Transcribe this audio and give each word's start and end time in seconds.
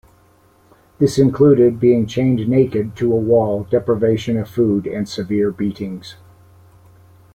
This 0.97 1.19
included 1.19 1.79
being 1.79 2.07
chained 2.07 2.49
naked 2.49 2.95
to 2.95 3.13
a 3.13 3.15
wall, 3.15 3.67
deprivation 3.69 4.35
of 4.35 4.49
food 4.49 4.87
and 4.87 5.07
severe 5.07 5.51
beatings. 5.51 6.15